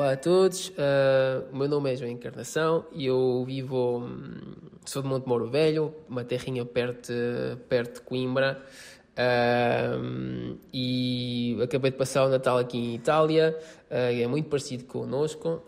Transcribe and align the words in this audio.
Olá 0.00 0.12
a 0.12 0.16
todos, 0.16 0.70
uh, 0.70 1.52
o 1.52 1.56
meu 1.58 1.68
nome 1.68 1.92
é 1.92 1.94
João 1.94 2.10
Encarnação 2.10 2.86
e 2.90 3.04
eu 3.04 3.44
vivo, 3.46 3.98
hum, 3.98 4.40
sou 4.86 5.02
de 5.02 5.08
Monte 5.08 5.26
Moro 5.26 5.50
Velho, 5.50 5.94
uma 6.08 6.24
terrinha 6.24 6.64
perto, 6.64 7.12
perto 7.68 7.96
de 7.96 8.00
Coimbra 8.00 8.64
e 10.72 11.58
acabei 11.62 11.90
de 11.90 11.96
passar 11.96 12.24
o 12.24 12.28
Natal 12.28 12.58
aqui 12.58 12.78
em 12.78 12.94
Itália, 12.94 13.56
uh, 13.90 13.94
é 13.94 14.26
muito 14.26 14.48
parecido 14.48 14.84
connosco, 14.84 15.62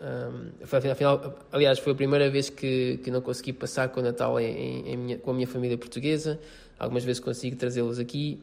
afinal, 0.61 1.35
aliás 1.51 1.79
foi 1.79 1.93
a 1.93 1.95
primeira 1.95 2.29
vez 2.29 2.49
que, 2.49 2.99
que 3.03 3.11
não 3.11 3.21
consegui 3.21 3.53
passar 3.53 3.89
com 3.89 3.99
o 3.99 4.03
Natal 4.03 4.39
em, 4.39 4.89
em 4.89 4.97
minha, 4.97 5.17
com 5.19 5.31
a 5.31 5.33
minha 5.33 5.47
família 5.47 5.77
portuguesa, 5.77 6.39
Algumas 6.83 7.03
vezes 7.03 7.21
consigo 7.21 7.55
trazê-los 7.55 7.97
aqui, 7.97 8.41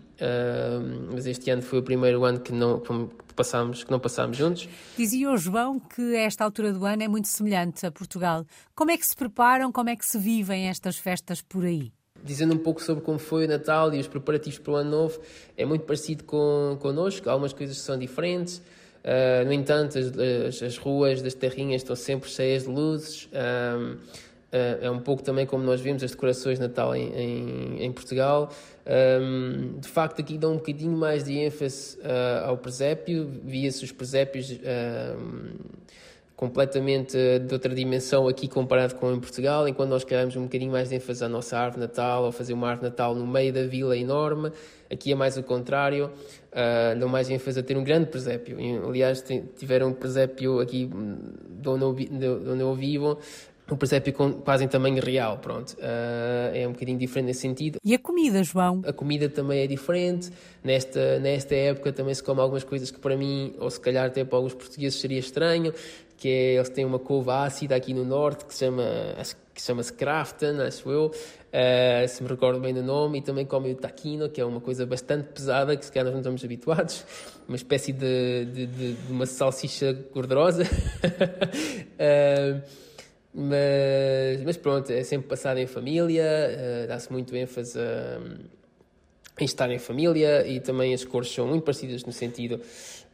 mas 1.12 1.26
este 1.26 1.50
ano 1.50 1.60
foi 1.60 1.80
o 1.80 1.82
primeiro 1.82 2.24
ano 2.24 2.40
que 2.40 2.52
não 2.52 2.80
que 2.80 3.34
passámos, 3.34 3.84
que 3.84 3.90
não 3.90 3.98
passámos 3.98 4.36
juntos. 4.36 4.68
Dizia 4.96 5.30
o 5.30 5.36
João 5.36 5.78
que 5.78 6.14
esta 6.16 6.44
altura 6.44 6.72
do 6.72 6.84
ano 6.86 7.02
é 7.02 7.08
muito 7.08 7.28
semelhante 7.28 7.84
a 7.84 7.90
Portugal. 7.90 8.46
Como 8.74 8.90
é 8.90 8.96
que 8.96 9.06
se 9.06 9.14
preparam, 9.14 9.70
como 9.70 9.90
é 9.90 9.96
que 9.96 10.06
se 10.06 10.18
vivem 10.18 10.68
estas 10.68 10.96
festas 10.96 11.42
por 11.42 11.64
aí? 11.64 11.92
Dizendo 12.24 12.54
um 12.54 12.58
pouco 12.58 12.82
sobre 12.82 13.02
como 13.02 13.18
foi 13.18 13.46
o 13.46 13.48
Natal 13.48 13.92
e 13.94 14.00
os 14.00 14.06
preparativos 14.06 14.58
para 14.58 14.72
o 14.72 14.76
Ano 14.76 14.90
Novo, 14.90 15.20
é 15.56 15.64
muito 15.64 15.84
parecido 15.84 16.24
com, 16.24 16.76
connosco, 16.80 17.28
algumas 17.28 17.52
coisas 17.52 17.78
são 17.78 17.98
diferentes. 17.98 18.58
Uh, 19.02 19.46
no 19.46 19.52
entanto, 19.52 19.98
as, 19.98 20.12
as, 20.18 20.62
as, 20.62 20.76
ruas 20.76 21.22
das 21.22 21.32
terrinhas 21.32 21.80
estão 21.82 21.96
sempre 21.96 22.28
cheias 22.28 22.64
de 22.64 22.68
luzes. 22.68 23.26
Uh, 23.26 23.96
Uh, 24.50 24.84
é 24.84 24.90
um 24.90 24.98
pouco 24.98 25.22
também 25.22 25.46
como 25.46 25.62
nós 25.62 25.80
vimos 25.80 26.02
as 26.02 26.10
decorações 26.10 26.58
de 26.58 26.66
Natal 26.66 26.92
em, 26.94 27.08
em, 27.14 27.84
em 27.84 27.92
Portugal. 27.92 28.50
Um, 28.84 29.78
de 29.78 29.86
facto, 29.86 30.20
aqui 30.20 30.36
dão 30.36 30.54
um 30.54 30.56
bocadinho 30.56 30.96
mais 30.96 31.22
de 31.22 31.38
ênfase 31.38 31.96
uh, 31.98 32.46
ao 32.46 32.58
presépio, 32.58 33.30
via-se 33.44 33.84
os 33.84 33.92
presépios 33.92 34.50
completamente 36.40 37.18
de 37.38 37.52
outra 37.52 37.74
dimensão 37.74 38.26
aqui 38.26 38.48
comparado 38.48 38.94
com 38.94 39.12
em 39.12 39.20
Portugal, 39.20 39.68
enquanto 39.68 39.90
nós 39.90 40.04
queremos 40.04 40.34
um 40.36 40.44
bocadinho 40.44 40.72
mais 40.72 40.88
de 40.88 40.94
ênfase 40.94 41.22
à 41.22 41.28
nossa 41.28 41.58
árvore 41.58 41.82
Natal, 41.82 42.24
ou 42.24 42.32
fazer 42.32 42.54
uma 42.54 42.66
árvore 42.66 42.88
Natal 42.88 43.14
no 43.14 43.26
meio 43.26 43.52
da 43.52 43.66
vila 43.66 43.94
enorme. 43.94 44.50
Aqui 44.90 45.12
é 45.12 45.14
mais 45.14 45.36
o 45.36 45.42
contrário, 45.42 46.06
uh, 46.06 46.98
dão 46.98 47.10
mais 47.10 47.28
ênfase 47.28 47.60
a 47.60 47.62
ter 47.62 47.76
um 47.76 47.84
grande 47.84 48.06
presépio. 48.06 48.56
Aliás, 48.88 49.22
tiveram 49.54 49.88
um 49.88 49.92
presépio 49.92 50.60
aqui 50.60 50.88
eu, 50.90 51.94
de 51.94 52.48
onde 52.48 52.62
eu 52.62 52.74
vivo, 52.74 53.18
um 53.74 53.76
presépio 53.76 54.12
quase 54.44 54.64
em 54.64 54.68
tamanho 54.68 55.02
real, 55.02 55.38
pronto. 55.38 55.74
Uh, 55.74 56.54
é 56.54 56.66
um 56.66 56.72
bocadinho 56.72 56.98
diferente 56.98 57.26
nesse 57.26 57.40
sentido. 57.40 57.78
E 57.84 57.94
a 57.94 57.98
comida, 57.98 58.42
João? 58.42 58.82
A 58.84 58.92
comida 58.92 59.28
também 59.28 59.60
é 59.60 59.66
diferente. 59.66 60.30
Nesta, 60.62 61.18
nesta 61.18 61.54
época 61.54 61.92
também 61.92 62.14
se 62.14 62.22
come 62.22 62.40
algumas 62.40 62.64
coisas 62.64 62.90
que 62.90 62.98
para 62.98 63.16
mim, 63.16 63.54
ou 63.58 63.70
se 63.70 63.80
calhar 63.80 64.06
até 64.06 64.24
para 64.24 64.36
alguns 64.36 64.54
portugueses 64.54 65.00
seria 65.00 65.18
estranho, 65.18 65.72
que 66.16 66.28
é, 66.28 66.54
eles 66.56 66.68
têm 66.68 66.84
uma 66.84 66.98
couve 66.98 67.30
ácida 67.30 67.74
aqui 67.74 67.94
no 67.94 68.04
norte 68.04 68.44
que 68.44 68.52
se 68.52 68.60
chama, 68.60 68.84
acho 69.16 69.34
que 69.54 69.62
chama-se 69.62 69.92
Crafton, 69.92 70.60
acho 70.60 70.90
eu, 70.90 71.06
uh, 71.06 72.08
se 72.08 72.22
me 72.22 72.28
recordo 72.28 72.60
bem 72.60 72.74
do 72.74 72.82
nome, 72.82 73.18
e 73.18 73.22
também 73.22 73.46
comem 73.46 73.72
o 73.72 73.76
taquino, 73.76 74.28
que 74.28 74.40
é 74.40 74.44
uma 74.44 74.60
coisa 74.60 74.84
bastante 74.84 75.28
pesada, 75.32 75.76
que 75.76 75.84
se 75.84 75.90
calhar 75.90 76.04
nós 76.04 76.12
não 76.12 76.20
estamos 76.20 76.44
habituados, 76.44 77.04
uma 77.48 77.56
espécie 77.56 77.92
de, 77.92 78.44
de, 78.44 78.66
de, 78.66 78.92
de 78.92 79.12
uma 79.12 79.24
salsicha 79.24 79.92
gordurosa. 80.12 80.64
uh, 80.64 82.62
Mas, 83.32 84.42
mas 84.44 84.56
pronto, 84.56 84.90
é 84.90 85.04
sempre 85.04 85.28
passado 85.28 85.58
em 85.58 85.66
família, 85.66 86.24
uh, 86.84 86.88
dá-se 86.88 87.12
muito 87.12 87.34
ênfase 87.36 87.78
a, 87.78 88.20
em 89.40 89.44
estar 89.44 89.70
em 89.70 89.78
família 89.78 90.46
e 90.46 90.60
também 90.60 90.94
as 90.94 91.04
cores 91.04 91.32
são 91.32 91.46
muito 91.46 91.64
parecidas 91.64 92.04
no 92.04 92.12
sentido 92.12 92.60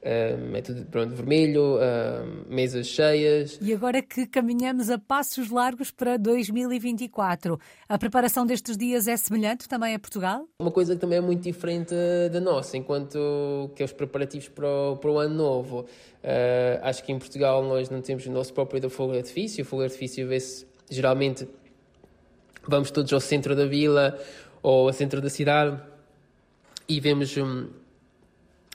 é 0.06 0.62
tudo 0.62 0.84
pronto, 0.86 1.14
vermelho, 1.14 1.78
mesas 2.48 2.86
cheias. 2.86 3.58
E 3.60 3.72
agora 3.72 4.00
que 4.00 4.24
caminhamos 4.26 4.88
a 4.88 4.98
passos 4.98 5.50
largos 5.50 5.90
para 5.90 6.16
2024, 6.16 7.58
a 7.88 7.98
preparação 7.98 8.46
destes 8.46 8.76
dias 8.76 9.08
é 9.08 9.16
semelhante 9.16 9.68
também 9.68 9.94
a 9.94 9.98
Portugal? 9.98 10.46
Uma 10.60 10.70
coisa 10.70 10.94
que 10.94 11.00
também 11.00 11.18
é 11.18 11.20
muito 11.20 11.42
diferente 11.42 11.94
da 12.30 12.40
nossa, 12.40 12.76
enquanto 12.76 13.70
que 13.74 13.82
os 13.82 13.92
preparativos 13.92 14.48
para 14.48 14.68
o, 14.68 14.96
para 14.96 15.10
o 15.10 15.18
ano 15.18 15.34
novo. 15.34 15.80
Uh, 16.22 16.78
acho 16.82 17.04
que 17.04 17.12
em 17.12 17.18
Portugal 17.18 17.62
nós 17.64 17.90
não 17.90 18.00
temos 18.00 18.26
o 18.26 18.30
nosso 18.30 18.52
próprio 18.52 18.88
fogo 18.88 19.12
de 19.12 19.18
artifício, 19.18 19.62
o 19.62 19.66
fogo 19.66 19.82
de 19.82 19.86
artifício 19.86 20.26
vê-se 20.26 20.66
geralmente 20.88 21.48
vamos 22.66 22.90
todos 22.90 23.12
ao 23.12 23.20
centro 23.20 23.54
da 23.54 23.64
vila 23.64 24.18
ou 24.62 24.88
ao 24.88 24.92
centro 24.92 25.20
da 25.20 25.30
cidade 25.30 25.80
e 26.88 27.00
vemos 27.00 27.36
um, 27.36 27.68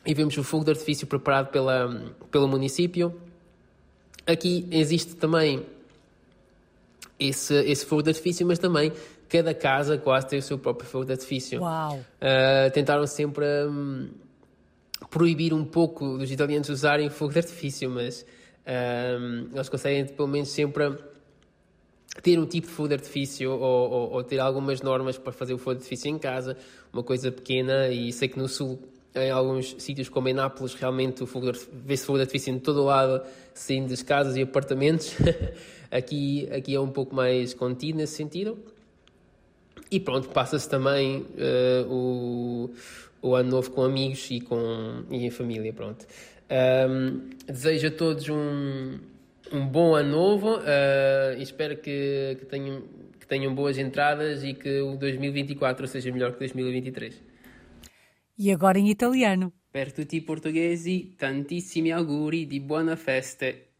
e 0.05 0.13
vemos 0.13 0.37
o 0.37 0.43
fogo 0.43 0.65
de 0.65 0.71
artifício 0.71 1.05
preparado 1.07 1.47
pela, 1.51 2.13
pelo 2.31 2.47
município. 2.47 3.19
Aqui 4.25 4.67
existe 4.71 5.15
também 5.15 5.65
esse, 7.19 7.53
esse 7.65 7.85
fogo 7.85 8.01
de 8.01 8.09
artifício, 8.09 8.45
mas 8.45 8.57
também 8.59 8.91
cada 9.29 9.53
casa 9.53 9.97
quase 9.97 10.27
tem 10.27 10.39
o 10.39 10.41
seu 10.41 10.57
próprio 10.57 10.89
fogo 10.89 11.05
de 11.05 11.13
artifício. 11.13 11.61
Uau! 11.61 11.97
Uh, 11.97 12.71
tentaram 12.73 13.05
sempre 13.05 13.45
um, 13.65 14.09
proibir 15.09 15.53
um 15.53 15.63
pouco 15.63 16.17
dos 16.17 16.31
italianos 16.31 16.69
usarem 16.69 17.09
fogo 17.09 17.31
de 17.31 17.39
artifício, 17.39 17.89
mas 17.89 18.25
um, 18.65 19.49
eles 19.53 19.69
conseguem 19.69 20.05
pelo 20.05 20.27
menos 20.27 20.49
sempre 20.49 20.97
ter 22.21 22.39
um 22.39 22.45
tipo 22.45 22.67
de 22.67 22.73
fogo 22.73 22.89
de 22.89 22.95
artifício 22.95 23.51
ou, 23.51 23.59
ou, 23.59 24.11
ou, 24.11 24.23
ter 24.23 24.39
algumas 24.39 24.81
normas 24.81 25.17
para 25.17 25.31
fazer 25.31 25.53
o 25.53 25.57
fogo 25.57 25.75
de 25.75 25.77
artifício 25.79 26.09
em 26.09 26.19
casa, 26.19 26.57
uma 26.91 27.03
coisa 27.03 27.31
pequena, 27.31 27.87
e 27.89 28.11
sei 28.11 28.27
que 28.27 28.37
no 28.37 28.47
sul 28.47 28.79
em 29.13 29.29
alguns 29.29 29.75
sítios 29.77 30.07
como 30.07 30.29
em 30.29 30.33
Nápoles 30.33 30.73
realmente 30.73 31.23
vê-se 31.85 32.05
fogo 32.05 32.17
de 32.17 32.21
artifício 32.21 32.53
em 32.53 32.59
todo 32.59 32.81
o 32.81 32.85
lado, 32.85 33.21
saindo 33.53 33.89
das 33.89 34.01
casas 34.01 34.35
e 34.37 34.41
apartamentos. 34.41 35.15
aqui, 35.91 36.47
aqui 36.51 36.73
é 36.73 36.79
um 36.79 36.89
pouco 36.89 37.13
mais 37.13 37.53
contido 37.53 37.97
nesse 37.97 38.15
sentido. 38.15 38.57
E 39.89 39.99
pronto, 39.99 40.29
passa-se 40.29 40.69
também 40.69 41.17
uh, 41.17 41.85
o, 41.89 42.69
o 43.21 43.35
ano 43.35 43.51
novo 43.51 43.71
com 43.71 43.83
amigos 43.83 44.25
e, 44.31 44.39
com, 44.39 45.03
e 45.09 45.25
em 45.25 45.29
família, 45.29 45.73
pronto. 45.73 46.05
Um, 46.49 47.29
desejo 47.45 47.87
a 47.87 47.91
todos 47.91 48.29
um, 48.29 48.97
um 49.51 49.67
bom 49.67 49.95
ano 49.95 50.11
novo 50.11 50.57
uh, 50.57 51.37
e 51.37 51.41
espero 51.41 51.77
que, 51.77 52.37
que, 52.39 52.45
tenham, 52.45 52.83
que 53.19 53.27
tenham 53.27 53.53
boas 53.53 53.77
entradas 53.77 54.43
e 54.43 54.53
que 54.53 54.81
o 54.81 54.95
2024 54.97 55.87
seja 55.87 56.11
melhor 56.11 56.33
que 56.33 56.39
2023. 56.39 57.21
E 58.37 58.51
agora 58.51 58.79
em 58.79 58.89
italiano. 58.89 59.53
Per 59.71 59.91
tutti 59.93 60.17
i 60.17 60.21
portoghesi, 60.21 61.15
tantissimi 61.17 61.91
auguri 61.91 62.45
di 62.45 62.59
buona 62.59 62.95
feste. 62.95 63.67